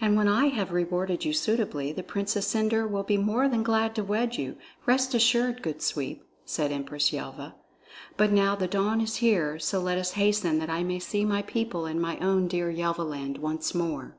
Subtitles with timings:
[0.00, 3.94] "And when I have rewarded you suitably, the Princess Cendre will be more than glad
[3.94, 7.54] to wed you, rest assured, good Sweep," said Empress Yelva.
[8.16, 11.42] "But now the dawn is here, so let us hasten that I may see my
[11.42, 14.16] people and my own dear Yelvaland once more."